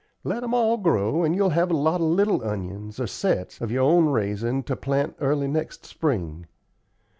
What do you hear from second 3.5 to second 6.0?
of your own raisin' to plant early next